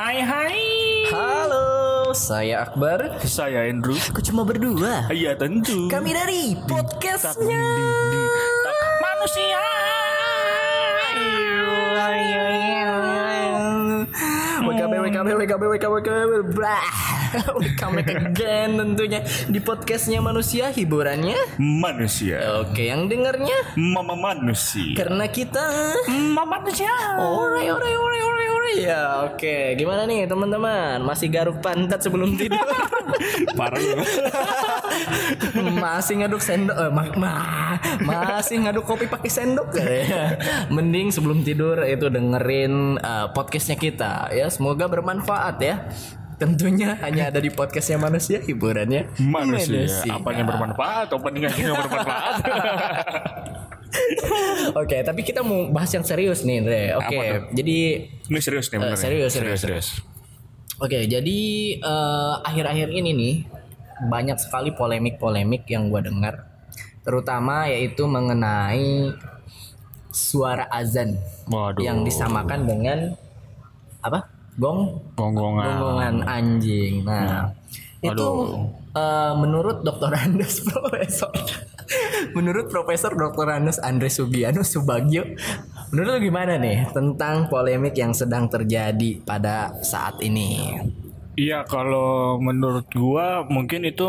Hai 0.00 0.24
hai. 0.24 0.60
Halo, 1.12 2.08
saya 2.16 2.64
Akbar. 2.64 3.20
Saya 3.20 3.68
Andrew. 3.68 3.92
Aku 4.08 4.24
cuma 4.24 4.48
berdua. 4.48 5.04
Iya 5.12 5.36
tentu. 5.36 5.92
Kami 5.92 6.16
dari 6.16 6.56
podcastnya. 6.64 7.60
Manusia. 8.96 9.60
WKB, 14.64 14.92
WKB, 15.04 15.28
WKB, 15.36 15.62
WKB, 15.68 15.92
WKB, 16.00 16.32
blah. 16.56 16.99
Welcome 17.60 17.94
back 17.96 18.10
again 18.10 18.74
tentunya 18.74 19.20
di 19.46 19.58
podcastnya 19.58 20.18
manusia 20.18 20.68
hiburannya. 20.68 21.58
Manusia. 21.58 22.60
Oke, 22.60 22.90
yang 22.90 23.06
dengarnya 23.06 23.54
Mama 23.76 24.14
manusia. 24.14 24.94
karena 24.96 25.26
kita 25.26 25.94
Mama 26.08 26.58
manusia. 26.58 26.90
Ore 27.16 27.62
ore 27.64 27.90
ore 27.92 28.18
ore 28.20 28.44
ore 28.50 28.72
ya 28.72 29.26
oke 29.26 29.74
gimana 29.74 30.06
nih 30.06 30.30
teman-teman 30.30 31.02
masih 31.02 31.26
garuk 31.26 31.58
pantat 31.58 31.98
sebelum 32.00 32.38
tidur 32.38 32.62
Parah 33.58 33.76
lu. 33.76 33.98
masih 35.82 36.22
ngaduk 36.22 36.38
sendok 36.38 36.78
eh, 36.78 36.88
ma- 36.88 37.14
ma- 37.18 37.78
masih 38.00 38.62
ngaduk 38.62 38.86
kopi 38.86 39.10
pakai 39.10 39.26
sendok 39.26 39.74
ya 39.74 40.38
mending 40.70 41.10
sebelum 41.10 41.42
tidur 41.42 41.82
itu 41.82 42.06
dengerin 42.06 42.94
eh, 42.96 43.26
podcastnya 43.34 43.74
kita 43.74 44.30
ya 44.30 44.46
semoga 44.46 44.86
bermanfaat 44.86 45.56
ya 45.60 45.76
tentunya 46.40 46.96
hanya 47.04 47.28
ada 47.28 47.36
di 47.36 47.52
podcastnya 47.52 48.00
manusia 48.00 48.40
hiburannya 48.40 49.12
Manusia. 49.20 50.08
Apanya 50.08 50.48
bermanfaat? 50.48 51.12
Openingnya 51.12 51.52
nggak 51.52 51.76
bermanfaat. 51.84 52.34
Oke, 54.80 55.02
tapi 55.02 55.20
kita 55.20 55.44
mau 55.44 55.68
bahas 55.68 55.90
yang 55.92 56.06
serius 56.06 56.46
nih, 56.46 56.64
Andre. 56.64 56.82
Oke, 56.96 57.16
Apa 57.18 57.20
tuh? 57.20 57.40
jadi 57.60 57.76
Ini 58.30 58.40
serius 58.40 58.66
nih 58.72 58.78
bener. 58.80 58.96
Eh, 58.96 58.98
serius, 58.98 59.30
serius. 59.34 59.60
serius. 59.60 59.88
Oke, 60.80 61.04
jadi 61.04 61.38
eh, 61.76 62.34
akhir-akhir 62.40 62.88
ini 62.88 63.10
nih 63.12 63.34
banyak 64.08 64.40
sekali 64.40 64.72
polemik-polemik 64.72 65.68
yang 65.68 65.92
gue 65.92 66.08
dengar, 66.08 66.48
terutama 67.04 67.68
yaitu 67.68 68.08
mengenai 68.08 69.12
suara 70.08 70.64
azan 70.72 71.20
Waduh. 71.52 71.84
yang 71.84 72.00
disamakan 72.00 72.64
dengan 72.64 72.98
apa? 74.00 74.39
Gong 74.60 74.80
Gonggongan. 75.16 75.64
gonggongan 75.66 76.16
anjing. 76.28 77.00
Nah, 77.02 77.48
itu 78.04 78.12
Aduh. 78.12 78.68
eh, 78.92 79.32
menurut 79.36 79.80
Dr. 79.80 80.12
Andes 80.12 80.60
Profesor 80.68 81.32
Menurut 82.32 82.72
Profesor 82.72 83.12
Dr. 83.12 83.48
Andes 83.50 83.76
Andres 83.80 84.16
Sugiano 84.16 84.64
Subagio 84.64 85.24
Menurut 85.90 86.16
lu 86.16 86.20
gimana 86.22 86.54
nih 86.56 86.86
tentang 86.94 87.50
polemik 87.50 87.98
yang 87.98 88.14
sedang 88.14 88.46
terjadi 88.46 89.20
pada 89.26 89.74
saat 89.82 90.22
ini? 90.22 90.78
Iya 91.34 91.66
kalau 91.66 92.38
menurut 92.38 92.86
gua 92.94 93.42
mungkin 93.50 93.82
itu 93.82 94.06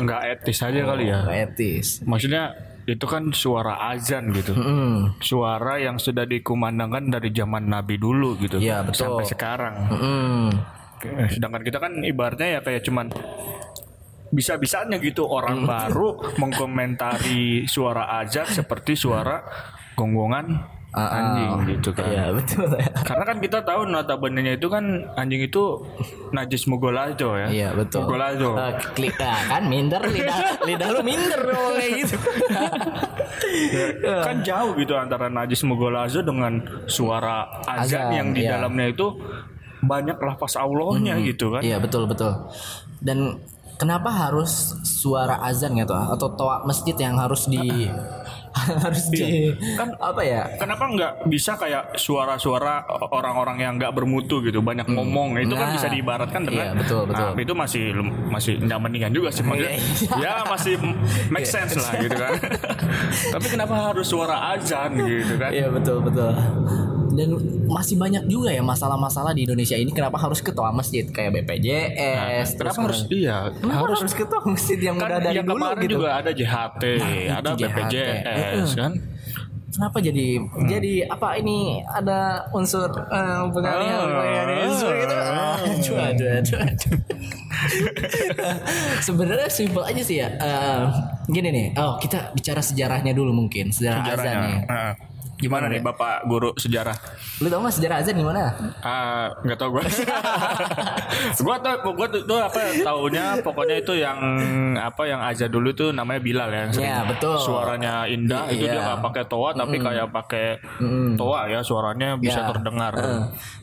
nggak 0.00 0.22
etis 0.40 0.64
aja 0.64 0.80
kali 0.88 1.12
ya. 1.12 1.28
Nggak 1.28 1.38
etis. 1.52 2.00
Maksudnya 2.08 2.56
itu 2.88 3.04
kan 3.04 3.28
suara 3.36 3.92
azan 3.92 4.32
gitu. 4.32 4.56
Hmm. 4.56 5.12
Suara 5.20 5.76
yang 5.76 6.00
sudah 6.00 6.24
dikumandangkan 6.24 7.12
dari 7.12 7.28
zaman 7.36 7.68
Nabi 7.68 8.00
dulu 8.00 8.40
gitu. 8.40 8.56
Iya, 8.56 8.80
betul. 8.80 9.20
Sampai 9.20 9.26
sekarang. 9.28 9.74
Eh, 9.92 11.28
Sedangkan 11.30 11.62
kita 11.62 11.78
kan 11.78 11.92
ibaratnya 12.02 12.58
ya 12.58 12.60
kayak 12.64 12.82
cuman 12.82 13.12
bisa-bisanya 14.28 15.00
gitu 15.00 15.24
orang 15.24 15.64
baru 15.64 16.36
mengkomentari 16.36 17.64
suara 17.64 18.20
azan 18.20 18.44
seperti 18.44 18.92
suara 18.92 19.40
gonggongan 19.96 20.77
Ah. 20.88 21.20
anjing 21.20 21.76
gitu 21.76 21.92
kan. 21.92 22.08
Iya 22.08 22.32
betul. 22.32 22.64
Karena 23.08 23.24
kan 23.28 23.38
kita 23.44 23.60
tahu 23.60 23.84
notabene 23.92 24.56
itu 24.56 24.72
kan 24.72 25.04
anjing 25.20 25.44
itu 25.44 25.84
najis 26.32 26.64
mugolajo 26.64 27.36
ya. 27.36 27.48
Iya 27.52 27.68
betul. 27.76 28.08
Mugolajo. 28.08 28.56
Ah, 28.56 28.72
klik 28.96 29.20
ah, 29.20 29.36
kan 29.52 29.68
minder 29.68 30.00
lidah 30.00 30.38
lidah 30.68 30.88
lu 30.88 31.00
minder 31.04 31.40
dong 31.44 31.76
kayak 31.76 31.92
gitu. 32.00 32.16
kan 34.24 34.40
jauh 34.40 34.72
gitu 34.80 34.96
antara 34.96 35.28
najis 35.28 35.60
mugolazo 35.68 36.24
dengan 36.24 36.64
suara 36.88 37.60
azan, 37.68 38.08
Azan, 38.08 38.16
yang 38.16 38.28
di 38.32 38.48
iya. 38.48 38.56
dalamnya 38.56 38.88
itu 38.88 39.12
banyak 39.84 40.16
lafaz 40.16 40.56
Allahnya 40.56 41.20
gitu 41.20 41.52
kan. 41.52 41.60
Iya 41.60 41.84
betul 41.84 42.08
betul. 42.08 42.32
Dan 42.98 43.44
kenapa 43.76 44.08
harus 44.10 44.74
suara 44.82 45.38
azan 45.44 45.76
gitu 45.76 45.92
atau 45.92 46.32
toa 46.34 46.64
masjid 46.66 46.96
yang 46.96 47.20
harus 47.20 47.46
di 47.46 47.60
harus 48.84 49.04
di 49.08 49.52
Kan- 49.74 49.96
apa 49.96 50.22
ya? 50.22 50.42
Kenapa 50.56 50.84
nggak 50.88 51.12
bisa 51.26 51.54
kayak 51.54 51.94
suara-suara 51.94 52.82
orang-orang 53.10 53.56
yang 53.58 53.72
nggak 53.76 53.92
bermutu 53.92 54.40
gitu 54.40 54.60
banyak 54.60 54.88
ngomong 54.88 55.38
itu 55.38 55.54
kan 55.54 55.66
Nah, 55.68 55.76
bisa 55.76 55.88
diibaratkan 55.88 56.42
dengan 56.42 56.64
iya, 56.64 56.72
betul, 56.72 57.02
betul. 57.04 57.28
Nah, 57.28 57.36
itu 57.36 57.52
masih 57.52 57.84
masih 58.28 58.52
nggak 58.58 58.78
mendingan 58.80 59.12
juga 59.12 59.28
sih 59.28 59.44
maksudnya. 59.44 59.76
ya 60.16 60.32
masih 60.44 60.74
make 61.34 61.44
sense 61.44 61.76
lah 61.76 61.92
gitu 61.98 62.16
kan. 62.16 62.32
Tapi 63.36 63.46
kenapa 63.48 63.92
harus 63.92 64.08
suara 64.08 64.56
azan 64.56 64.96
gitu 64.96 65.34
kan? 65.36 65.50
Iya 65.52 65.68
betul 65.68 66.00
betul. 66.00 66.32
Dan 67.18 67.34
masih 67.66 67.98
banyak 67.98 68.24
juga 68.24 68.48
ya 68.48 68.62
masalah-masalah 68.62 69.34
di 69.34 69.42
Indonesia 69.42 69.74
ini 69.74 69.90
kenapa 69.90 70.14
harus 70.16 70.38
ketua 70.38 70.70
masjid 70.70 71.02
kayak 71.04 71.34
BPJS. 71.34 72.54
terus 72.54 72.72
Kenapa 72.72 72.86
harus 72.86 73.00
iya 73.10 73.36
Kenapa 73.50 73.82
harus, 73.90 74.14
ketua 74.14 74.40
masjid 74.46 74.78
yang 74.78 74.96
kan 74.96 75.08
udah 75.08 75.18
dari 75.18 75.34
yang 75.34 75.44
dulu 75.44 75.58
kemarin 75.58 75.82
gitu? 75.82 75.94
juga 75.94 76.10
ada 76.14 76.30
JHT, 76.30 76.82
ada 77.28 77.48
itu 77.50 77.58
JHT. 77.58 77.66
BPJS 77.66 78.70
kan. 78.72 78.92
Kenapa 79.68 80.00
jadi 80.00 80.26
jadi 80.64 80.92
apa 81.06 81.28
ini 81.36 81.58
ada 81.84 82.48
unsur 82.50 82.88
eh, 82.88 83.42
pengalihan 83.52 83.94
Ah. 83.94 84.06
pengalihan 84.08 84.48
unsur 84.64 84.92
gitu? 84.92 85.14
Aduh, 85.14 85.98
aduh, 86.00 86.28
aduh, 86.34 86.58
aduh. 86.64 86.98
Sebenarnya 89.00 89.48
simpel 89.48 89.82
aja 89.84 90.02
sih 90.02 90.18
ya. 90.18 90.28
Eh, 90.34 90.82
gini 91.28 91.48
nih, 91.50 91.66
oh 91.76 91.98
kita 91.98 92.32
bicara 92.32 92.58
sejarahnya 92.58 93.12
dulu 93.12 93.30
mungkin 93.30 93.70
sejarah 93.70 94.02
azan 94.02 94.16
nih. 94.16 94.58
Sejarahnya. 94.64 95.07
Gimana 95.38 95.70
nih 95.70 95.78
Bapak 95.78 96.26
guru 96.26 96.50
sejarah? 96.54 96.98
Lu 97.38 97.46
tau 97.46 97.62
gak 97.62 97.70
sejarah 97.70 98.02
azan 98.02 98.18
gimana? 98.18 98.50
Ah, 98.82 99.30
nggak 99.40 99.54
tahu 99.54 99.78
gue. 99.78 99.84
gue 101.38 101.56
tau, 101.56 101.76
gue 101.88 102.06
tuh, 102.14 102.22
tuh 102.26 102.38
apa 102.38 102.58
taunya 102.82 103.38
pokoknya 103.38 103.76
itu 103.78 103.94
yang 103.94 104.18
apa 104.74 105.06
yang 105.06 105.22
aja 105.22 105.46
dulu 105.46 105.70
tuh 105.70 105.94
namanya 105.94 106.18
Bilal 106.18 106.50
ya. 106.50 106.64
Iya, 106.68 106.98
betul. 107.06 107.38
Suaranya 107.38 108.02
indah 108.04 108.50
itu 108.50 108.66
dia 108.66 108.74
Iya. 108.74 108.82
nggak 108.84 109.00
pakai 109.00 109.24
toa 109.24 109.50
tapi 109.52 109.76
kayak 109.78 110.10
pakai 110.10 110.46
toa 111.14 111.46
ya 111.46 111.62
suaranya 111.62 112.18
bisa 112.18 112.42
Ya. 112.42 112.50
terdengar. 112.50 112.92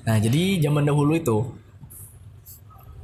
Nah, 0.01 0.15
jadi 0.17 0.43
zaman 0.61 0.83
dahulu 0.83 1.11
itu 1.13 1.39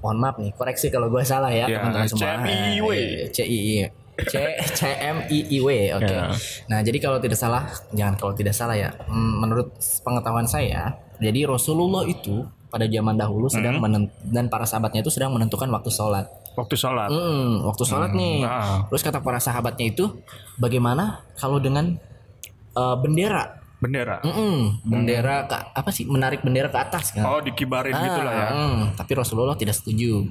Mohon 0.01 0.17
maaf 0.17 0.35
nih, 0.41 0.49
koreksi 0.57 0.89
kalau 0.89 1.13
gue 1.13 1.21
salah 1.21 1.53
ya, 1.53 1.69
Ya, 1.69 1.77
teman-teman 1.77 2.09
semua. 2.09 2.41
Eh, 2.49 3.29
CII. 3.29 3.85
C 4.25 4.35
C 4.71 4.81
M 4.91 5.23
I 5.25 5.39
I 5.47 5.57
W. 5.59 5.69
Oke. 5.95 6.05
Ya. 6.07 6.29
Nah, 6.67 6.79
jadi 6.81 6.97
kalau 6.97 7.17
tidak 7.17 7.35
salah, 7.35 7.65
jangan 7.91 8.15
kalau 8.15 8.33
tidak 8.33 8.51
salah 8.51 8.73
ya. 8.73 8.91
hmm, 9.05 9.33
Menurut 9.39 9.73
pengetahuan 10.01 10.45
saya, 10.45 10.93
jadi 11.17 11.45
Rasulullah 11.45 12.03
itu 12.03 12.43
pada 12.67 12.87
zaman 12.87 13.15
dahulu 13.15 13.47
sedang 13.47 13.77
Hmm. 13.77 13.83
menen- 13.83 14.13
dan 14.23 14.47
para 14.47 14.63
sahabatnya 14.63 15.01
itu 15.01 15.11
sedang 15.11 15.31
menentukan 15.31 15.67
waktu 15.67 15.91
sholat. 15.91 16.23
Waktu 16.53 16.75
sholat. 16.75 17.07
Hmm, 17.07 17.63
waktu 17.63 17.83
sholat 17.83 18.11
nih. 18.11 18.43
ah. 18.43 18.87
Terus 18.87 19.01
kata 19.01 19.19
para 19.19 19.37
sahabatnya 19.37 19.87
itu, 19.87 20.07
bagaimana 20.55 21.23
kalau 21.35 21.57
dengan 21.57 21.99
eh, 22.71 22.95
bendera? 22.97 23.59
Bendera. 23.81 24.21
Mm-mm, 24.21 24.85
bendera 24.85 25.43
ke 25.43 25.57
apa 25.73 25.89
sih? 25.89 26.05
Menarik 26.05 26.39
bendera 26.39 26.69
ke 26.69 26.77
atas 26.77 27.11
kan? 27.11 27.25
Oh 27.25 27.41
dikibarin 27.41 27.91
gitu 27.91 28.21
lah 28.21 28.31
ya. 28.31 28.47
Hmm, 28.53 28.81
tapi 28.93 29.17
Rasulullah 29.17 29.57
tidak 29.57 29.73
setuju. 29.73 30.29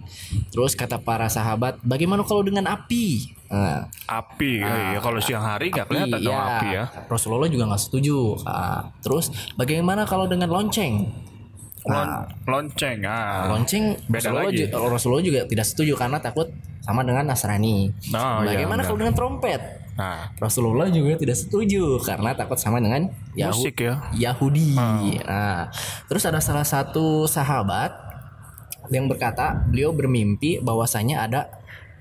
Terus 0.49 0.73
kata 0.73 0.97
para 0.97 1.27
sahabat, 1.27 1.83
bagaimana 1.83 2.23
kalau 2.23 2.41
dengan 2.41 2.65
api? 2.65 3.35
Nah, 3.51 3.83
Api, 4.07 4.63
ya, 4.63 5.03
kalau 5.03 5.19
siang 5.19 5.43
hari 5.43 5.75
nggak 5.75 5.91
kelihatan 5.91 6.23
dong 6.23 6.31
iya. 6.31 6.47
api 6.55 6.69
ya. 6.71 6.85
Rasulullah 7.11 7.51
juga 7.51 7.67
nggak 7.67 7.83
setuju. 7.83 8.39
Ah, 8.47 8.95
terus 9.03 9.27
bagaimana 9.59 10.07
kalau 10.07 10.31
dengan 10.31 10.47
lonceng? 10.47 11.11
Lon- 11.83 12.29
lonceng, 12.47 13.03
ah. 13.03 13.51
Lonceng 13.51 13.97
Beda 14.07 14.31
Rasulullah, 14.31 14.47
lagi. 14.53 14.59
ju- 14.63 14.71
Rasulullah 14.71 15.25
juga 15.25 15.41
tidak 15.49 15.67
setuju 15.67 15.93
karena 15.97 16.23
takut 16.23 16.47
sama 16.79 17.03
dengan 17.03 17.27
Nasrani. 17.27 17.91
Oh, 18.15 18.47
iya, 18.47 18.55
bagaimana 18.55 18.81
benar. 18.81 18.87
kalau 18.87 18.99
dengan 19.01 19.15
trompet? 19.19 19.61
Nah, 19.99 20.31
Rasulullah 20.39 20.87
juga 20.87 21.13
tidak 21.17 21.37
setuju 21.37 21.99
karena 22.01 22.31
takut 22.33 22.55
sama 22.55 22.79
dengan 22.79 23.11
Yahu- 23.35 23.51
Musik 23.51 23.83
ya? 23.83 23.99
Yahudi. 24.15 24.79
Nah, 25.27 25.69
terus 26.07 26.23
ada 26.23 26.39
salah 26.39 26.63
satu 26.63 27.27
sahabat 27.27 27.93
yang 28.89 29.11
berkata 29.11 29.59
beliau 29.67 29.91
bermimpi 29.91 30.63
bahwasanya 30.63 31.27
ada 31.27 31.41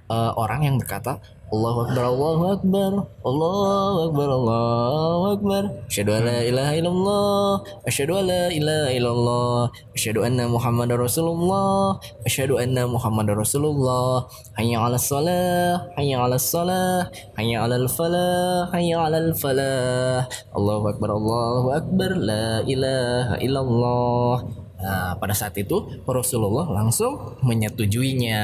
eh, 0.06 0.32
orang 0.36 0.66
yang 0.66 0.76
berkata 0.76 1.22
الله 1.50 1.74
أكبر 1.82 2.04
الله 2.14 2.40
أكبر 2.54 2.92
الله 3.26 4.06
أكبر 4.06 4.30
الله 4.36 5.34
أكبر 5.34 5.64
أشهد 5.90 6.10
أن 6.10 6.22
لا 6.30 6.40
إله 6.50 6.70
إلا 6.80 6.90
الله 6.90 7.50
أشهد 7.90 8.10
أن 8.12 8.24
لا 8.30 8.44
إله 8.54 8.98
إلا 8.98 9.10
الله 9.10 9.62
أشهد 9.98 10.18
أن 10.18 10.38
محمد 10.46 10.92
رسول 10.92 11.28
الله 11.34 12.00
أشهد 12.26 12.52
أن 12.52 12.78
محمد 12.88 13.28
رسول 13.30 13.66
الله 13.66 14.26
حي 14.62 14.76
على 14.76 14.96
الصلاة 14.96 15.74
حي 15.98 16.14
على 16.16 16.36
الصلاة 16.36 17.10
حي 17.38 17.56
على 17.56 17.76
الفلاح 17.76 18.66
حي 18.72 18.94
على 18.94 19.18
الفلاح 19.18 20.24
الله 20.54 20.80
أكبر 20.90 21.10
الله 21.18 21.64
أكبر 21.78 22.10
لا 22.30 22.60
إله 22.62 23.28
إلا 23.42 23.60
الله 23.60 24.36
Nah, 24.80 25.12
pada 25.14 25.32
saat 25.32 25.52
itu 25.54 25.76
Rasulullah 26.04 26.64
langsung 26.66 27.36
menyetujuinya. 27.42 28.44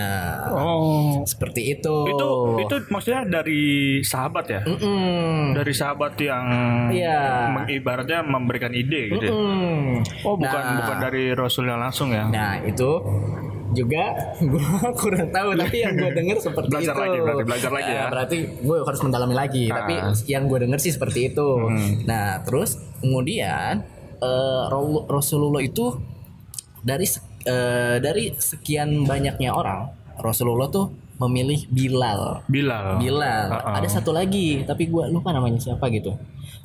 Oh. 0.49 1.23
Seperti 1.23 1.73
itu. 1.73 1.95
Itu 2.05 2.27
itu 2.59 2.75
maksudnya 2.89 3.23
dari 3.23 3.61
sahabat 4.01 4.45
ya? 4.45 4.61
Mm-mm. 4.61 5.55
Dari 5.55 5.71
sahabat 5.71 6.13
yang 6.17 6.43
meng- 6.91 7.69
ibaratnya 7.69 8.19
memberikan 8.21 8.71
ide 8.71 9.01
gitu. 9.09 9.23
ya? 9.23 9.31
Mm. 9.31 10.03
Oh, 10.21 10.35
bukan 10.35 10.61
Nah. 10.61 10.75
bukan 10.77 10.97
dari 11.01 11.31
Rasulnya 11.31 11.75
langsung 11.75 12.11
ya. 12.11 12.27
Nah 12.27 12.59
itu 12.61 12.89
juga 13.71 14.03
gue 14.51 14.67
kurang 14.95 15.29
tahu 15.29 15.49
tapi 15.53 15.77
yang 15.79 15.95
gue 15.95 16.11
dengar 16.11 16.37
seperti 16.37 16.67
Belajar 16.69 16.95
itu. 16.95 17.01
lagi, 17.01 17.17
berarti 17.17 17.43
belajar 17.43 17.71
lagi 17.71 17.91
ya. 17.91 17.95
Eh, 17.97 18.07
berarti 18.09 18.37
gue 18.59 18.77
harus 18.81 19.01
mendalami 19.01 19.35
lagi. 19.35 19.63
Ah. 19.67 19.75
Tapi 19.79 19.93
yang 20.27 20.43
gue 20.45 20.59
dengar 20.59 20.79
sih 20.79 20.91
seperti 20.91 21.31
itu. 21.31 21.47
Nah 22.03 22.39
terus 22.41 22.75
kemudian 22.99 23.83
eh, 24.17 24.63
Raul- 24.67 25.05
Rasulullah 25.05 25.59
itu 25.59 25.95
dari 26.85 27.09
eh, 27.49 27.97
dari 27.97 28.29
sekian 28.37 29.09
banyaknya 29.09 29.49
orang 29.49 29.89
Rasulullah 30.21 30.69
tuh 30.69 30.93
memilih 31.15 31.65
Bilal. 31.71 32.45
Bilal. 32.45 33.01
Bilal. 33.01 33.47
Uh-uh. 33.49 33.75
Ada 33.81 33.99
satu 33.99 34.11
lagi, 34.11 34.61
tapi 34.67 34.91
gue 34.91 35.09
lupa 35.09 35.31
namanya 35.31 35.57
siapa 35.57 35.87
gitu. 35.89 36.13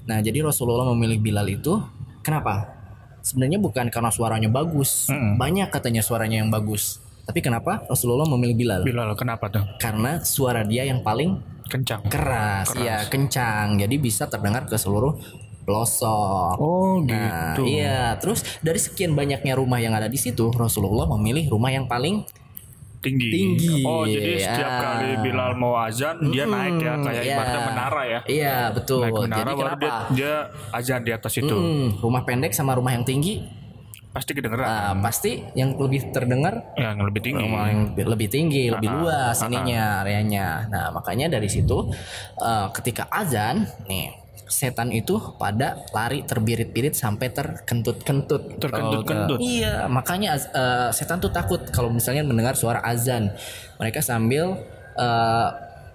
Nah, 0.05 0.19
jadi 0.21 0.43
Rasulullah 0.43 0.85
memilih 0.93 1.23
Bilal 1.23 1.47
itu 1.49 1.79
kenapa? 2.21 2.77
Sebenarnya 3.23 3.63
bukan 3.63 3.87
karena 3.89 4.11
suaranya 4.11 4.51
bagus. 4.51 5.07
Mm-mm. 5.07 5.39
Banyak 5.39 5.71
katanya 5.71 6.03
suaranya 6.03 6.43
yang 6.43 6.51
bagus. 6.51 6.99
Tapi 7.25 7.41
kenapa 7.47 7.87
Rasulullah 7.87 8.27
memilih 8.27 8.57
Bilal? 8.59 8.81
Bilal 8.83 9.15
kenapa 9.15 9.47
tuh? 9.53 9.63
Karena 9.79 10.19
suara 10.25 10.67
dia 10.67 10.83
yang 10.83 11.07
paling 11.07 11.39
Kencang. 11.71 12.03
keras, 12.11 12.75
ya 12.75 13.07
kencang. 13.07 13.79
Jadi 13.79 13.95
bisa 14.03 14.27
terdengar 14.27 14.67
ke 14.67 14.75
seluruh 14.75 15.15
pelosok. 15.71 16.55
Oh 16.59 16.99
Nah, 17.01 17.55
gitu. 17.55 17.63
iya. 17.65 18.19
Terus 18.19 18.43
dari 18.59 18.77
sekian 18.77 19.15
banyaknya 19.15 19.55
rumah 19.55 19.79
yang 19.79 19.95
ada 19.95 20.05
di 20.05 20.19
situ, 20.19 20.51
Rasulullah 20.51 21.07
memilih 21.09 21.47
rumah 21.49 21.71
yang 21.71 21.87
paling 21.87 22.27
Tinggi. 23.01 23.33
Tinggi, 23.33 23.81
Oh 23.81 24.05
jadi 24.05 24.37
setiap 24.37 24.61
ya. 24.69 24.77
kali 24.79 25.11
Bilal 25.25 25.57
mau 25.57 25.73
azan 25.73 26.21
dia 26.21 26.45
naik 26.45 26.85
ya 26.85 27.01
kayak 27.01 27.17
iya. 27.17 27.33
ibaratnya 27.33 27.61
menara 27.65 28.03
ya. 28.05 28.21
Iya, 28.29 28.57
betul. 28.77 29.01
Naik 29.01 29.15
menara 29.17 29.33
Jadi 29.33 29.49
baru 29.49 29.57
kenapa? 29.57 29.81
dia, 29.81 29.97
dia 30.13 30.35
azan 30.69 31.01
di 31.01 31.11
atas 31.11 31.33
itu. 31.35 31.49
Hmm, 31.51 31.97
rumah 31.97 32.23
pendek 32.23 32.53
sama 32.53 32.77
rumah 32.77 32.93
yang 32.93 33.01
tinggi 33.01 33.41
Pasti 34.11 34.37
kedengeran. 34.37 34.69
ah, 34.69 34.93
pasti 35.01 35.41
yang 35.55 35.79
lebih 35.79 36.13
terdengar 36.13 36.77
yang 36.77 37.01
lebih 37.01 37.25
tinggi. 37.25 37.41
rumah 37.41 37.73
yang 37.73 37.81
lebih 37.97 38.29
tinggi, 38.29 38.69
lebih 38.69 38.91
Ah, 38.91 38.97
luas 39.01 39.37
ininya 39.41 40.05
areanya. 40.05 40.47
Nah, 40.69 40.87
makanya 40.93 41.33
dari 41.33 41.49
situ 41.49 41.89
eh, 42.37 42.67
ketika 42.75 43.09
azan 43.09 43.65
nih 43.89 44.13
setan 44.51 44.91
itu 44.91 45.15
pada 45.39 45.79
lari 45.95 46.27
terbirit-birit 46.27 46.93
sampai 46.93 47.31
terkentut-kentut. 47.31 48.59
Terkentut-kentut. 48.59 49.39
Oh, 49.39 49.43
iya, 49.43 49.87
makanya 49.87 50.35
az- 50.35 50.51
eh, 50.51 50.91
setan 50.91 51.23
tuh 51.23 51.31
takut 51.31 51.63
kalau 51.71 51.89
misalnya 51.89 52.27
mendengar 52.27 52.59
suara 52.59 52.83
azan. 52.83 53.31
Mereka 53.79 54.03
sambil 54.03 54.59
eh, 54.99 55.49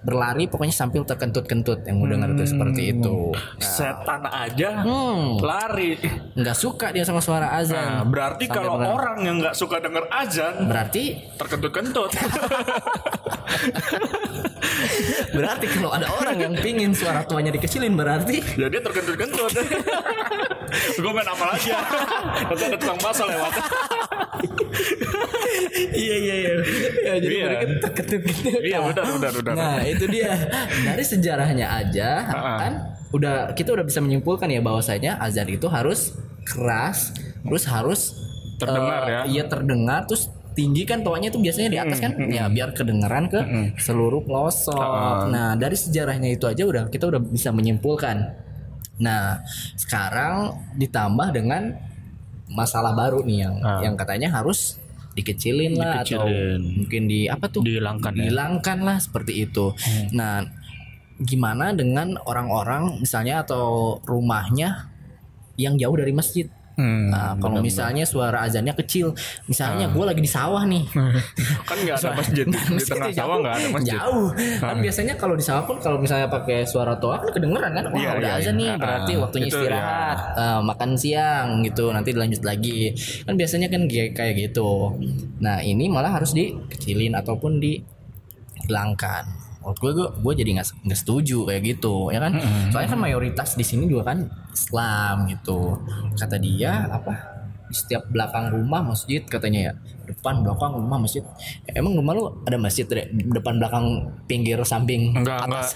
berlari 0.06 0.46
pokoknya 0.46 0.70
sambil 0.72 1.02
terkentut-kentut 1.02 1.82
yang 1.82 1.98
mau 1.98 2.06
dengar 2.06 2.30
itu 2.30 2.46
seperti 2.46 2.94
itu. 2.94 3.34
Setan 3.58 4.22
aja 4.24 4.70
Hmm, 4.78 5.34
lari. 5.36 5.98
nggak 6.32 6.54
suka 6.54 6.86
dia 6.88 7.02
sama 7.02 7.18
suara 7.18 7.48
Nah, 7.48 7.58
azan. 7.58 8.06
berarti 8.06 8.46
Sampai 8.46 8.56
kalau 8.56 8.72
berlari. 8.76 8.94
orang 8.94 9.18
yang 9.20 9.36
nggak 9.38 9.54
suka 9.54 9.76
denger 9.78 10.04
azan 10.08 10.54
berarti 10.64 11.04
terkentut-kentut. 11.34 12.10
berarti 15.32 15.66
kalau 15.68 15.90
ada 15.90 16.06
orang 16.12 16.36
yang 16.38 16.54
pingin 16.54 16.92
suara 16.92 17.22
tuanya 17.22 17.50
dikecilin 17.50 17.92
berarti 17.92 18.38
ya 18.54 18.68
dia 18.68 18.78
terkentut-kentut. 18.80 19.52
Gue 20.96 21.10
main 21.10 21.24
apa 21.24 21.44
lagi 21.48 21.68
ya? 21.68 21.80
Nanti 22.44 22.62
ada 22.64 22.76
tukang 22.76 22.98
bakso 22.98 23.24
lewat. 23.24 23.52
iya 25.92 26.16
iya 26.16 26.34
iya. 26.36 26.52
Ya, 27.02 27.14
jadi 27.16 27.34
Iya. 27.34 27.44
mereka 27.46 27.64
terkentut-kentut 27.82 28.60
iya 28.60 28.78
benar 28.80 29.04
benar 29.12 29.32
benar. 29.34 29.54
nah 29.54 29.76
itu 29.80 30.04
dia. 30.06 30.32
Dari 30.84 31.04
sejarahnya 31.04 31.66
aja 31.68 32.10
kan 32.58 32.72
udah 33.08 33.52
kita 33.52 33.72
udah 33.72 33.82
bisa 33.82 33.98
menyimpulkan 33.98 34.46
ya 34.46 34.60
bahwasanya 34.60 35.16
azan 35.18 35.46
itu 35.46 35.66
harus 35.66 36.16
keras 36.42 37.14
terus 37.40 37.64
harus 37.64 38.00
Terdengar 38.56 39.02
eh, 39.02 39.12
ya. 39.12 39.20
iya 39.26 39.42
terdengar 39.44 40.04
terus 40.04 40.26
tinggi 40.52 40.82
kan 40.82 41.04
toanya 41.04 41.28
itu 41.28 41.36
biasanya 41.36 41.68
di 41.68 41.76
atas 41.78 42.00
kan? 42.00 42.16
ya 42.26 42.48
biar 42.48 42.72
kedengeran 42.72 43.28
ke 43.28 43.36
seluruh 43.76 44.24
pelosok. 44.24 45.28
Nah 45.28 45.52
dari 45.54 45.76
sejarahnya 45.76 46.32
itu 46.32 46.48
aja 46.48 46.64
udah 46.64 46.88
kita 46.88 47.04
udah 47.06 47.20
bisa 47.20 47.52
menyimpulkan. 47.52 48.32
Nah 48.96 49.44
sekarang 49.76 50.56
ditambah 50.74 51.28
dengan 51.30 51.76
masalah 52.48 52.96
baru 52.96 53.20
nih 53.22 53.38
yang 53.38 53.54
Ah. 53.60 53.80
yang 53.82 53.94
katanya 53.94 54.32
harus 54.32 54.80
dikecilin 55.16 55.72
lah 55.80 56.04
atau 56.04 56.28
Dikecilin. 56.28 56.60
mungkin 56.84 57.02
di 57.08 57.20
apa 57.24 57.48
tuh 57.48 57.64
Dihilangkan 57.64 58.12
ya. 58.12 58.28
dihilangkan 58.28 58.78
lah 58.84 58.96
seperti 59.00 59.48
itu 59.48 59.72
nah 60.12 60.44
gimana 61.16 61.72
dengan 61.72 62.20
orang-orang 62.28 63.00
misalnya 63.00 63.40
atau 63.40 63.96
rumahnya 64.04 64.92
yang 65.56 65.80
jauh 65.80 65.96
dari 65.96 66.12
masjid 66.12 66.44
Hmm, 66.76 67.08
Nah, 67.08 67.32
kalau 67.40 67.58
misalnya 67.58 68.04
suara 68.04 68.44
azannya 68.44 68.76
kecil, 68.76 69.16
misalnya 69.48 69.88
gue 69.88 70.04
lagi 70.04 70.20
di 70.20 70.28
sawah 70.28 70.60
nih, 70.62 70.84
kan 71.68 71.76
nggak 71.80 71.96
ada 71.96 72.10
masjid 72.12 72.44
di 72.52 72.52
tengah 72.84 73.08
jauh. 73.08 73.16
sawah 73.16 73.36
nggak 73.40 73.54
ada 73.56 73.68
masjid. 73.72 73.96
Jauh. 73.96 74.28
Kan 74.60 74.76
biasanya 74.78 75.14
kalau 75.16 75.34
di 75.34 75.44
sawah 75.44 75.64
pun 75.64 75.80
kalau 75.80 75.96
misalnya 75.96 76.28
pakai 76.28 76.68
suara 76.68 77.00
toa 77.00 77.16
kan 77.16 77.32
kedengeran 77.32 77.72
kan. 77.72 77.84
Wah, 77.88 77.96
Iya, 77.96 78.10
udah 78.14 78.30
iya, 78.30 78.40
azan 78.44 78.54
iya. 78.54 78.60
nih, 78.60 78.68
Ah, 78.68 78.76
berarti 78.76 79.12
waktunya 79.16 79.46
itu 79.48 79.56
istirahat, 79.56 80.18
Eh, 80.36 80.60
makan 80.62 80.90
siang 80.94 81.48
gitu, 81.64 81.84
nanti 81.88 82.08
dilanjut 82.12 82.42
lagi. 82.44 82.92
Kan 83.24 83.34
biasanya 83.34 83.72
kan 83.72 83.82
kayak 83.88 84.12
kayak 84.12 84.34
gitu. 84.36 84.92
Nah, 85.40 85.64
ini 85.64 85.88
malah 85.88 86.12
harus 86.12 86.36
dikecilin 86.36 87.16
ataupun 87.16 87.56
dihilangkan. 87.56 89.45
Menurut 89.66 89.82
gue, 89.82 89.90
gue, 89.98 90.06
gue 90.22 90.32
jadi 90.46 90.50
nggak 90.62 90.68
nggak 90.86 91.00
setuju 91.02 91.38
kayak 91.50 91.62
gitu, 91.74 92.14
ya 92.14 92.22
kan? 92.22 92.38
Soalnya 92.70 92.90
kan 92.94 93.00
mayoritas 93.02 93.58
di 93.58 93.66
sini 93.66 93.90
juga 93.90 94.14
kan 94.14 94.22
Islam 94.54 95.26
gitu. 95.26 95.82
Kata 96.14 96.38
dia 96.38 96.86
apa? 96.86 97.35
Di 97.66 97.74
setiap 97.76 98.06
belakang 98.06 98.48
rumah 98.48 98.80
masjid 98.80 99.20
katanya 99.20 99.60
ya 99.60 99.72
depan 100.06 100.38
belakang 100.38 100.70
rumah 100.72 100.96
masjid 100.96 101.26
emang 101.68 101.92
rumah 101.92 102.12
lu 102.12 102.22
ada 102.40 102.54
masjid 102.56 102.84
Dre? 102.84 103.10
depan 103.10 103.58
belakang 103.58 103.86
pinggir 104.24 104.54
samping 104.62 105.10
Enggak, 105.12 105.42
enggak. 105.42 105.66
atas 105.66 105.74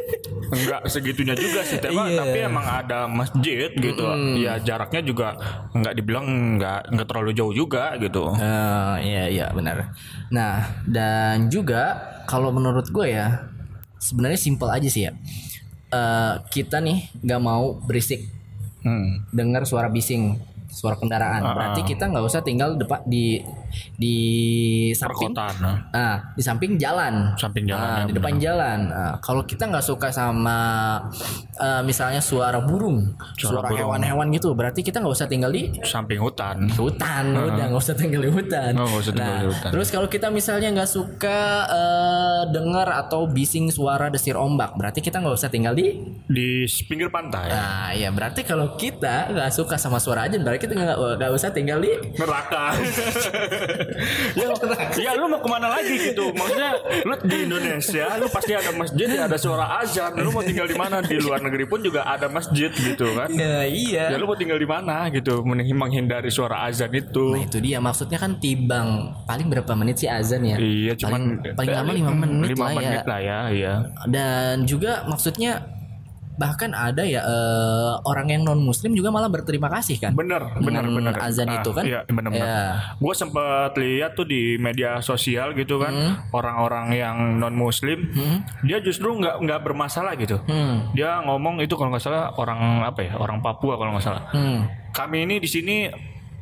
enggak 0.58 0.80
segitunya 0.84 1.32
juga 1.32 1.60
sih, 1.62 1.78
tapi, 1.78 1.94
Iya. 1.94 2.18
tapi 2.18 2.38
emang 2.40 2.64
ada 2.64 3.04
masjid 3.04 3.70
gitu. 3.70 4.02
Ya 4.36 4.58
jaraknya 4.58 4.98
juga 5.00 5.38
enggak 5.70 5.94
dibilang 5.94 6.26
enggak 6.56 6.88
enggak 6.88 7.06
terlalu 7.06 7.30
jauh 7.32 7.52
juga 7.52 7.94
gitu. 7.96 8.34
Eh, 8.34 8.94
iya 9.04 9.24
iya 9.28 9.46
benar 9.50 9.94
nah 10.28 10.60
dan 10.84 11.46
juga 11.46 11.96
kalau 12.24 12.50
menurut 12.50 12.84
gue 12.86 13.08
ya 13.08 13.46
sebenarnya 13.96 14.36
simpel 14.36 14.68
aja 14.68 14.86
sih 14.86 15.04
ya 15.04 15.14
Eh, 15.88 16.34
kita 16.50 16.78
nih 16.78 17.08
nggak 17.18 17.40
mau 17.40 17.78
berisik 17.78 18.28
Hmm. 18.78 19.24
dengar 19.30 19.64
suara 19.64 19.88
bising 19.88 20.36
suara 20.68 20.94
kendaraan 20.94 21.40
Ah, 21.40 21.52
berarti 21.52 21.80
kita 21.82 22.06
nggak 22.06 22.22
usah 22.22 22.40
tinggal 22.40 22.76
depan 22.76 23.00
di 23.04 23.40
di 23.96 24.16
samping 24.92 25.32
Perkotaan. 25.32 25.54
nah. 25.58 25.76
Nah, 25.90 26.16
di 26.32 26.42
samping 26.42 26.76
jalan. 26.76 27.32
Samping 27.34 27.64
jalan, 27.64 27.82
Nah, 27.82 27.98
ya, 27.98 28.06
di 28.06 28.12
depan 28.12 28.34
jalan. 28.36 28.78
Nah, 28.86 29.12
kalau 29.18 29.42
kita 29.42 29.64
nggak 29.64 29.82
suka 29.82 30.08
sama 30.08 30.58
eh, 31.56 31.82
misalnya 31.82 32.20
suara 32.20 32.60
burung, 32.60 33.16
Suara 33.34 33.70
hewan-hewan 33.70 34.28
gitu, 34.30 34.52
berarti 34.52 34.80
kita 34.80 35.00
nggak 35.00 35.14
usah 35.14 35.26
tinggal 35.26 35.50
di 35.50 35.72
Samping 35.82 36.20
hutan. 36.20 36.68
hutan, 36.70 37.24
udah 37.32 37.64
nggak 37.68 37.82
usah 37.82 37.96
tinggal 37.96 38.22
di 38.22 38.30
hutan. 38.30 38.72
Oh, 38.76 38.86
nggak 38.86 39.02
usah 39.02 39.12
tinggal 39.12 39.34
nah, 39.34 39.42
di 39.42 39.48
hutan. 39.50 39.70
terus 39.72 39.88
kalau 39.88 40.06
kita 40.06 40.28
misalnya 40.28 40.68
nggak 40.70 40.90
suka 40.90 41.40
eh, 41.66 42.42
dengar 42.52 42.88
atau 42.94 43.26
bising 43.26 43.68
suara 43.68 44.08
desir 44.08 44.36
ombak, 44.36 44.76
berarti 44.76 45.00
kita 45.00 45.18
nggak 45.18 45.34
usah 45.34 45.48
tinggal 45.48 45.72
di. 45.72 45.96
Di 46.28 46.48
pinggir 46.84 47.08
pantai. 47.08 47.48
Nah, 47.48 47.90
ya 47.92 48.12
berarti 48.12 48.44
kalau 48.44 48.76
kita 48.76 49.32
nggak 49.32 49.50
suka 49.50 49.74
sama 49.74 49.98
suara 49.98 50.28
aja, 50.28 50.36
berarti 50.36 50.57
kita 50.58 50.72
nggak 50.74 50.98
nggak 51.18 51.30
usah 51.32 51.50
tinggal 51.54 51.78
di. 51.80 51.94
neraka. 52.18 52.74
ya, 54.38 54.46
ya 54.98 55.10
lu 55.14 55.30
mau 55.30 55.40
ke 55.40 55.48
mana 55.48 55.70
lagi 55.70 55.94
gitu? 56.10 56.34
Maksudnya 56.34 56.70
lu 57.06 57.14
di 57.24 57.36
Indonesia, 57.46 58.06
lu 58.18 58.26
pasti 58.28 58.52
ada 58.52 58.70
masjid, 58.74 59.06
ya 59.06 59.24
ada 59.30 59.38
suara 59.38 59.80
azan. 59.80 60.18
Lu 60.18 60.34
mau 60.34 60.42
tinggal 60.42 60.66
di 60.66 60.76
mana? 60.76 61.00
Di 61.00 61.16
luar 61.22 61.40
negeri 61.40 61.64
pun 61.70 61.80
juga 61.80 62.04
ada 62.04 62.26
masjid 62.26 62.68
gitu 62.74 63.14
kan? 63.14 63.30
Ya 63.30 63.64
iya. 63.64 64.12
Ya 64.12 64.16
lu 64.18 64.26
mau 64.26 64.36
tinggal 64.36 64.58
di 64.58 64.68
mana 64.68 65.06
gitu? 65.14 65.40
Menghindari 65.46 66.28
suara 66.28 66.66
azan 66.66 66.90
itu. 66.90 67.38
Nah 67.38 67.46
itu 67.46 67.58
dia 67.62 67.78
maksudnya 67.78 68.18
kan 68.18 68.36
tibang 68.42 69.14
paling 69.24 69.46
berapa 69.46 69.72
menit 69.78 70.02
sih 70.02 70.10
azan 70.10 70.42
ya? 70.42 70.58
Iya, 70.58 70.92
cuman 70.98 71.40
paling, 71.40 71.54
paling 71.54 71.72
lama 71.72 71.92
lima 71.94 72.10
menit 72.12 72.48
lima 72.54 72.64
lah 72.66 72.72
ya. 72.72 72.80
menit 72.82 73.06
lah 73.06 73.20
ya, 73.20 73.38
iya. 73.54 73.74
Dan 74.10 74.66
juga 74.66 75.06
maksudnya 75.06 75.77
bahkan 76.38 76.70
ada 76.70 77.02
ya 77.02 77.18
eh, 77.20 77.92
orang 78.06 78.30
yang 78.30 78.42
non 78.46 78.62
muslim 78.62 78.94
juga 78.94 79.10
malah 79.10 79.26
berterima 79.26 79.66
kasih 79.68 79.98
kan? 79.98 80.14
Bener, 80.14 80.38
bener, 80.54 80.86
Dengan 80.86 81.10
bener. 81.10 81.14
azan 81.18 81.50
Ah, 81.50 81.58
itu 81.58 81.70
kan? 81.74 81.82
Iya, 81.82 82.06
bener, 82.06 82.30
bener. 82.30 82.46
Ya. 82.46 82.94
Gue 82.94 83.12
sempat 83.12 83.74
lihat 83.74 84.14
tuh 84.14 84.22
di 84.22 84.54
media 84.56 85.02
sosial 85.02 85.52
gitu 85.52 85.76
kan, 85.76 85.90
Hmm. 85.90 86.14
orang-orang 86.30 86.94
yang 86.94 87.16
non 87.36 87.52
Muslim, 87.52 88.06
dia 88.62 88.78
justru 88.78 89.10
nggak 89.12 89.42
nggak 89.42 89.60
bermasalah 89.60 90.14
gitu. 90.14 90.38
Hmm. 90.46 90.94
Dia 90.94 91.18
ngomong 91.20 91.58
itu 91.58 91.74
kalau 91.74 91.90
nggak 91.90 92.00
salah 92.00 92.30
orang 92.32 92.86
apa 92.86 93.02
ya, 93.02 93.18
orang 93.18 93.42
Papua 93.42 93.74
kalau 93.74 93.90
nggak 93.92 94.06
salah. 94.06 94.22
Hmm. 94.30 94.70
Kami 94.94 95.26
ini 95.26 95.36
di 95.36 95.50
sini 95.50 95.90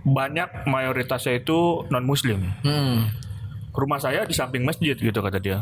banyak 0.03 0.69
mayoritasnya 0.69 1.41
itu 1.41 1.89
non 1.89 2.05
muslim. 2.05 2.45
Hmm. 2.61 3.09
Rumah 3.73 3.99
saya 3.99 4.25
di 4.25 4.33
samping 4.33 4.61
masjid 4.63 4.93
gitu 4.93 5.21
kata 5.21 5.37
dia. 5.37 5.61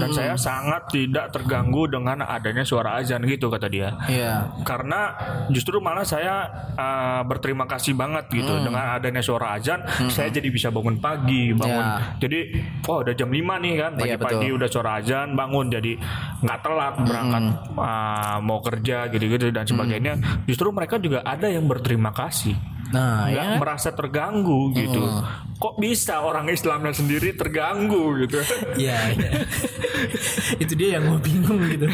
Hmm. 0.00 0.08
Dan 0.08 0.16
saya 0.16 0.34
sangat 0.34 0.88
tidak 0.88 1.28
terganggu 1.28 1.84
dengan 1.84 2.24
adanya 2.24 2.64
suara 2.64 2.96
azan 2.96 3.20
gitu 3.22 3.52
kata 3.52 3.68
dia. 3.68 3.92
Iya. 4.08 4.48
Karena 4.64 5.12
justru 5.52 5.76
malah 5.76 6.02
saya 6.02 6.48
uh, 6.72 7.20
berterima 7.22 7.68
kasih 7.68 7.92
banget 7.92 8.32
gitu 8.32 8.48
Hmm. 8.50 8.64
dengan 8.64 8.96
adanya 8.96 9.20
suara 9.20 9.52
azan, 9.54 9.84
saya 10.08 10.32
jadi 10.32 10.48
bisa 10.48 10.72
bangun 10.72 10.96
pagi, 10.96 11.52
bangun. 11.52 11.84
Ya. 11.84 12.16
Jadi, 12.16 12.40
oh 12.88 13.04
udah 13.04 13.12
jam 13.12 13.28
5 13.28 13.36
nih 13.60 13.74
kan, 13.76 13.92
Iya, 13.94 14.16
pagi-pagi 14.16 14.48
betul. 14.48 14.56
udah 14.56 14.68
suara 14.68 14.90
azan, 14.96 15.28
bangun 15.34 15.66
jadi 15.68 15.92
nggak 16.40 16.58
telat 16.60 16.94
berangkat 16.96 17.42
uh, 17.76 18.38
mau 18.40 18.64
kerja 18.64 19.06
gitu-gitu 19.08 19.52
dan 19.52 19.64
sebagainya. 19.64 20.16
Justru 20.46 20.72
mereka 20.72 20.96
juga 20.96 21.20
ada 21.20 21.44
yang 21.44 21.68
berterima 21.68 22.08
kasih. 22.10 22.56
Nah, 22.90 23.30
nggak 23.30 23.46
ya. 23.46 23.56
merasa 23.58 23.88
terganggu 23.94 24.74
gitu. 24.74 25.02
Kok 25.60 25.76
bisa 25.78 26.24
orang 26.24 26.50
Islamnya 26.50 26.94
sendiri 26.94 27.36
terganggu 27.36 28.26
gitu? 28.26 28.40
Iya, 28.80 29.12
iya. 29.12 29.30
itu 30.56 30.72
dia 30.72 30.96
yang 30.96 31.12
gue 31.12 31.20
bingung 31.20 31.60
gitu. 31.68 31.84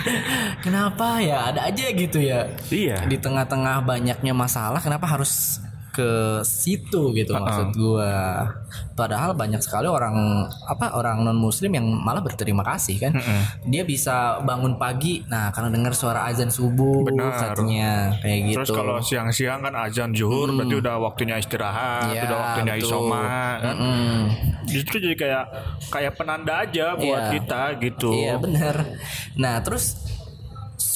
Kenapa 0.62 1.18
ya 1.18 1.50
ada 1.50 1.66
aja 1.66 1.84
gitu 1.90 2.18
ya. 2.22 2.46
iya. 2.70 3.02
Di 3.04 3.18
tengah-tengah 3.18 3.82
banyaknya 3.82 4.32
masalah, 4.32 4.78
kenapa 4.78 5.10
harus 5.10 5.58
ke 5.96 6.10
situ 6.44 7.16
gitu 7.16 7.32
maksud 7.32 7.72
gua. 7.72 8.44
Padahal 8.92 9.32
banyak 9.32 9.60
sekali 9.60 9.88
orang 9.88 10.12
apa 10.68 10.92
orang 10.92 11.24
non 11.24 11.36
muslim 11.36 11.72
yang 11.72 11.88
malah 11.88 12.20
berterima 12.20 12.60
kasih 12.60 13.00
kan. 13.00 13.12
Dia 13.64 13.88
bisa 13.88 14.44
bangun 14.44 14.76
pagi, 14.76 15.24
nah 15.26 15.48
karena 15.48 15.72
dengar 15.72 15.96
suara 15.96 16.28
azan 16.28 16.52
subuh 16.52 17.00
Benar. 17.08 17.56
katanya 17.56 18.12
kayak 18.20 18.38
gitu. 18.52 18.56
Terus 18.60 18.72
kalau 18.72 18.96
siang-siang 19.00 19.64
kan 19.64 19.72
azan 19.72 20.12
zuhur 20.12 20.52
berarti 20.52 20.76
udah 20.76 20.94
waktunya 21.00 21.40
istirahat, 21.40 22.12
Iya, 22.12 22.28
udah 22.28 22.38
waktunya 22.38 22.74
betul. 22.76 22.88
isoma 22.88 23.22
kan. 23.64 23.74
Mm. 23.76 24.20
Justru 24.66 24.96
jadi 24.98 25.16
kayak 25.16 25.44
kayak 25.88 26.12
penanda 26.18 26.54
aja 26.60 26.92
buat 26.94 27.22
Iya. 27.22 27.32
kita 27.32 27.62
gitu. 27.80 28.10
Iya 28.12 28.34
benar. 28.36 28.74
Nah 29.38 29.62
terus 29.64 29.96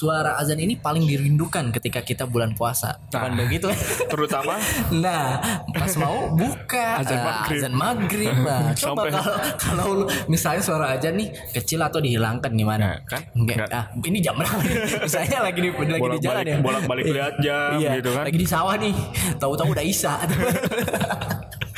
suara 0.01 0.41
azan 0.41 0.57
ini 0.57 0.75
paling 0.75 1.05
dirindukan 1.05 1.69
ketika 1.71 2.01
kita 2.01 2.25
bulan 2.25 2.57
puasa. 2.57 2.97
Bukan 3.07 3.21
Nah. 3.31 3.45
begitu? 3.45 3.69
Terutama 4.09 4.57
Nah, 5.05 5.37
pas 5.71 5.93
mau 5.95 6.33
buka 6.33 6.87
Azan 6.99 7.15
eh, 7.15 7.23
maghrib. 7.23 7.59
azan 7.61 7.75
maghrib. 7.75 8.33
Nah, 8.33 8.73
coba 8.81 9.03
kalau 9.11 9.37
kalau 9.61 9.89
misalnya 10.27 10.63
suara 10.63 10.97
azan 10.97 11.15
nih 11.15 11.29
kecil 11.53 11.79
atau 11.79 12.01
dihilangkan 12.01 12.49
gimana? 12.51 12.97
Nah, 12.97 12.99
kan? 13.05 13.21
Enggak. 13.37 13.57
Nggak. 13.61 13.71
Ah, 13.71 13.85
ini 14.01 14.19
jam 14.19 14.35
berapa? 14.35 14.57
misalnya 15.05 15.39
lagi 15.45 15.61
di 15.61 15.69
lagi 15.69 15.85
di 15.85 15.93
jalan 15.93 16.01
Bolak-balik- 16.01 16.49
ya. 16.49 16.57
bolak-balik 16.65 17.05
lihat 17.07 17.35
jam 17.39 17.71
iya, 17.77 17.91
gitu 18.01 18.11
kan. 18.11 18.25
Lagi 18.25 18.39
di 18.39 18.49
sawah 18.49 18.75
nih. 18.75 18.95
Tahu-tahu 19.37 19.69
udah 19.71 19.85
isya. 19.85 20.15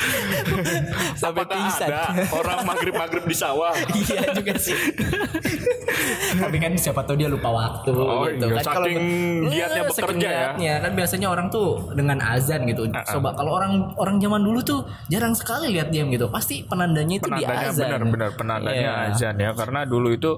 Sampai 1.21 1.43
apakah 1.43 1.55
pingsan. 1.55 1.87
ada 1.87 2.01
orang 2.31 2.59
maghrib-maghrib 2.63 3.23
di 3.23 3.35
sawah? 3.35 3.73
iya 3.99 4.31
juga 4.31 4.53
sih. 4.55 4.75
Tapi 6.43 6.57
kan 6.57 6.73
siapa 6.75 7.03
tahu 7.03 7.15
dia 7.15 7.29
lupa 7.29 7.49
waktu 7.49 7.91
Oh, 7.93 8.25
gitu 8.25 8.45
iya, 8.47 8.59
kan 8.59 8.65
kalau 8.73 8.87
saking 8.87 9.05
giatnya 9.47 9.81
Eh, 9.81 9.87
bekerja 9.87 10.27
ya. 10.27 10.39
giatnya. 10.49 10.73
kan 10.81 10.91
biasanya 10.93 11.27
orang 11.29 11.47
tuh 11.49 11.67
dengan 11.93 12.17
azan 12.19 12.61
gitu. 12.65 12.81
Coba 12.89 13.29
kalau 13.33 13.51
orang 13.53 13.71
orang 13.95 14.17
zaman 14.17 14.41
dulu 14.41 14.59
tuh 14.61 14.79
jarang 15.07 15.33
sekali 15.33 15.71
lihat 15.71 15.89
jam 15.89 16.09
gitu. 16.09 16.27
Pasti 16.27 16.63
penandanya 16.63 17.15
itu 17.15 17.29
di 17.29 17.43
penandanya 17.43 17.69
azan. 17.69 17.85
benar-benar 17.87 18.29
penandanya 18.33 18.81
Iya. 18.83 18.93
azan 19.09 19.35
ya 19.37 19.51
karena 19.53 19.85
dulu 19.85 20.09
itu 20.09 20.31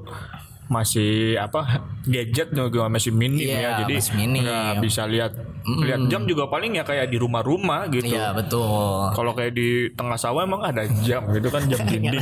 masih 0.66 1.38
apa 1.38 1.86
gadget 2.04 2.50
juga 2.50 2.90
masih 2.90 3.14
minim 3.14 3.46
Iya, 3.46 3.60
ya. 3.62 3.72
Jadi 3.86 3.96
nggak 4.42 4.82
bisa 4.82 5.06
lihat 5.06 5.38
lihat 5.66 6.02
jam 6.10 6.26
juga 6.26 6.46
paling 6.46 6.74
ya 6.74 6.82
kayak 6.82 7.10
di 7.10 7.18
rumah-rumah 7.18 7.86
gitu. 7.90 8.14
Iya 8.14 8.34
betul. 8.34 9.14
kalau 9.14 9.34
kayak 9.34 9.54
di 9.54 9.90
tengah 9.94 10.18
sawah 10.18 10.42
emang 10.42 10.62
ada 10.62 10.86
jam 11.02 11.26
gitu 11.30 11.50
kan 11.50 11.66
jam 11.66 11.82
dinding. 11.90 12.18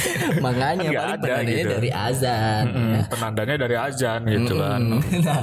Makanya 0.44 0.84
Kan 0.84 0.92
paling 0.92 1.12
ada 1.12 1.20
penandanya 1.20 1.52
gitu. 1.60 1.72
dari 1.76 1.90
azan. 1.92 2.64
Hmm, 2.68 2.94
penandanya 3.08 3.56
dari 3.60 3.76
azan 3.76 4.20
gitu 4.24 4.54
kan. 4.56 4.80
Nah, 5.24 5.42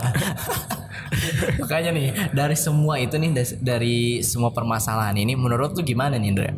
makanya 1.60 1.92
nih 1.92 2.08
dari 2.32 2.56
semua 2.56 2.96
itu 2.96 3.20
nih 3.20 3.30
dari 3.60 3.98
semua 4.24 4.56
permasalahan 4.56 5.14
ini 5.18 5.36
menurut 5.36 5.76
lu 5.76 5.84
gimana 5.84 6.16
nih 6.16 6.30
Indra? 6.32 6.50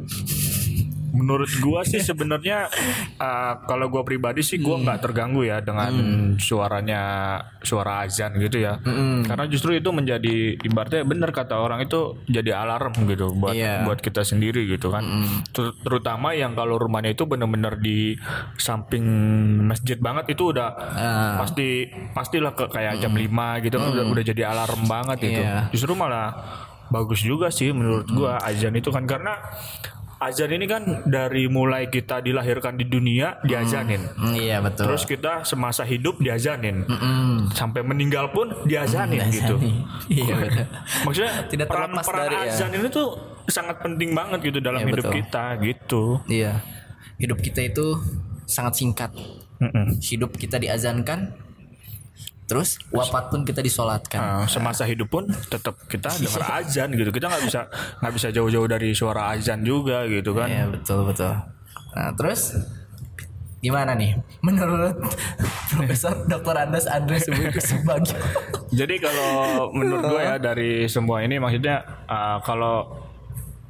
Menurut 1.14 1.46
gua 1.62 1.86
sih 1.86 2.02
sebenarnya 2.02 2.66
uh, 3.16 3.54
kalau 3.64 3.88
gua 3.88 4.02
pribadi 4.02 4.42
sih 4.42 4.58
gua 4.58 4.76
nggak 4.78 5.00
terganggu 5.00 5.42
ya 5.42 5.62
dengan 5.62 5.94
suaranya 6.38 7.02
suara 7.62 8.02
azan 8.02 8.34
gitu 8.36 8.58
ya. 8.60 8.82
Karena 9.24 9.46
justru 9.46 9.74
itu 9.74 9.90
menjadi 9.90 10.58
ibaratnya 10.58 11.02
bener 11.04 11.30
kata 11.30 11.56
orang 11.56 11.82
itu 11.82 12.18
jadi 12.26 12.58
alarm 12.58 12.98
gitu 13.06 13.30
buat 13.32 13.54
Iya. 13.54 13.86
buat 13.86 14.02
kita 14.02 14.22
sendiri 14.22 14.66
gitu 14.68 14.90
kan. 14.90 15.06
Ter- 15.50 15.78
terutama 15.80 16.34
yang 16.34 16.54
kalau 16.54 16.76
rumahnya 16.76 17.14
itu 17.14 17.24
bener-bener 17.24 17.78
di 17.78 18.18
samping 18.58 19.06
masjid 19.64 19.96
banget 19.96 20.34
itu 20.34 20.50
udah 20.50 20.70
Ah. 20.74 21.38
pasti 21.38 21.86
pastilah 22.12 22.52
ke 22.52 22.66
kayak 22.68 22.98
jam 22.98 23.14
5 23.14 23.62
gitu 23.62 23.78
kan 23.78 23.90
udah, 23.92 24.06
udah 24.08 24.24
jadi 24.24 24.50
alarm 24.50 24.84
banget 24.84 25.18
itu 25.24 25.42
Iya. 25.42 25.70
justru 25.70 25.94
malah 25.94 26.34
bagus 26.90 27.22
juga 27.22 27.50
sih 27.50 27.70
menurut 27.70 28.10
gua 28.10 28.42
azan 28.42 28.74
itu 28.74 28.90
kan. 28.90 29.06
Karena 29.06 29.38
azan 30.26 30.50
ini 30.50 30.66
kan 30.66 30.84
dari 31.04 31.46
mulai 31.46 31.88
kita 31.88 32.20
dilahirkan 32.20 32.74
di 32.74 32.86
dunia 32.86 33.42
diazanin 33.42 34.04
Hmm, 34.14 34.34
iya 34.34 34.60
betul. 34.60 34.88
terus 34.88 35.04
kita 35.04 35.44
semasa 35.44 35.84
hidup 35.84 36.18
diazanin 36.18 36.84
sampai 37.52 37.82
meninggal 37.82 38.30
pun 38.30 38.52
diazanin 38.64 39.28
gitu 39.28 39.56
Iya 40.06 40.34
betul. 40.38 40.66
maksudnya 41.04 41.34
Tidak 41.52 41.66
peran 41.66 41.92
terlepas 41.92 42.06
peran 42.06 42.24
dari, 42.24 42.36
ya. 42.38 42.44
azan 42.50 42.72
ini 42.72 42.88
tuh 42.88 43.08
sangat 43.46 43.78
penting 43.80 44.12
banget 44.12 44.40
gitu 44.44 44.60
dalam 44.60 44.80
Iya, 44.80 44.90
hidup 44.90 45.06
betul. 45.06 45.18
kita 45.20 45.44
gitu 45.60 46.04
Iya. 46.26 46.54
Hidup 47.16 47.40
kita 47.40 47.62
itu 47.62 47.86
sangat 48.44 48.74
singkat. 48.76 49.12
Mm-mm. 49.58 49.96
Hidup 49.98 50.36
kita 50.36 50.60
diazankan, 50.60 51.32
terus 52.44 52.76
wafat 52.92 53.32
pun 53.32 53.48
kita 53.48 53.64
disolatkan. 53.64 54.20
Uh, 54.20 54.46
semasa 54.52 54.84
hidup 54.84 55.08
pun 55.08 55.28
tetap 55.48 55.80
kita 55.88 56.12
dengar 56.20 56.44
azan 56.60 56.92
gitu 56.94 57.10
kita 57.10 57.32
nggak 57.32 57.44
bisa 57.48 57.62
nggak 58.04 58.14
bisa 58.14 58.28
jauh-jauh 58.36 58.68
dari 58.68 58.90
suara 58.92 59.32
azan 59.32 59.64
juga 59.64 60.04
gitu 60.12 60.36
kan 60.36 60.48
Iya 60.52 60.66
betul 60.70 61.08
betul. 61.08 61.34
Nah 61.94 62.12
terus 62.20 62.58
gimana 63.64 63.96
nih 63.96 64.20
menurut 64.44 65.00
Profesor 65.72 66.28
Dr. 66.28 66.56
Andes 66.60 66.86
Andres 66.86 67.24
Subagio? 67.72 68.20
Jadi 68.76 69.00
kalau 69.00 69.70
menurut 69.72 70.04
gue 70.12 70.22
ya 70.22 70.36
dari 70.36 70.86
semua 70.92 71.24
ini 71.24 71.40
maksudnya 71.40 72.04
uh, 72.12 72.44
kalau 72.44 73.03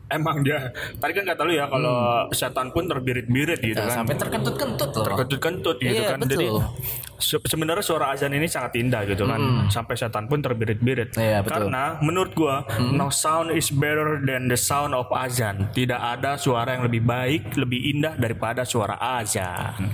emang 0.06 0.40
dia 0.40 0.70
tadi 0.96 1.12
kan 1.12 1.26
kata 1.26 1.42
lu 1.42 1.52
ya 1.54 1.66
kalau 1.66 2.30
setan 2.30 2.70
pun 2.70 2.86
terbirit-birit 2.86 3.58
gitu 3.58 3.76
Nah, 3.76 3.86
kan. 3.86 3.96
sampai 4.00 4.14
terkentut-kentut 4.16 4.90
loh. 4.92 5.06
terkentut-kentut 5.06 5.76
gitu 5.78 5.94
Iya, 5.96 6.10
kan. 6.10 6.18
Jadi 6.22 6.36
betul. 6.38 6.60
se- 7.18 7.42
sebenarnya 7.42 7.82
suara 7.82 8.10
azan 8.10 8.32
ini 8.32 8.46
sangat 8.46 8.76
indah 8.76 9.02
gitu 9.06 9.24
kan. 9.24 9.40
Sampai 9.68 9.94
setan 9.94 10.26
pun 10.26 10.40
terbirit-birit. 10.40 11.14
Iya, 11.14 11.40
betul. 11.40 11.68
Karena 11.68 11.98
menurut 12.00 12.32
gua 12.34 12.64
no 12.90 13.08
sound 13.10 13.52
is 13.52 13.70
better 13.70 14.20
than 14.20 14.46
the 14.46 14.56
sound 14.56 14.92
of 14.92 15.08
azan. 15.10 15.68
Tidak 15.72 15.98
ada 15.98 16.36
suara 16.36 16.72
yang 16.72 16.84
lebih 16.84 17.02
baik, 17.02 17.56
lebih 17.56 17.80
indah 17.90 18.14
daripada 18.16 18.64
suara 18.64 18.96
azan. 19.18 19.90